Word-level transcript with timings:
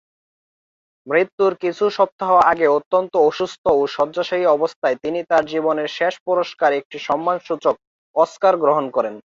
মৃত্যুর 1.07 1.53
কিছু 1.55 1.85
সপ্তাহ 1.89 2.31
আগে 2.51 2.65
অত্যন্ত 2.67 3.13
অসুস্থ 3.29 3.63
ও 3.71 3.81
শয্যাশায়ী 3.87 4.45
অবস্থায় 4.47 4.97
তিনি 5.03 5.19
তার 5.29 5.43
জীবনের 5.45 5.89
শেষ 5.89 6.13
পুরস্কার 6.25 6.71
একটি 6.73 6.97
সম্মানসূচক 6.99 7.75
অস্কার 8.15 8.53
গ্রহণ 8.57 8.85
করেন। 8.89 9.15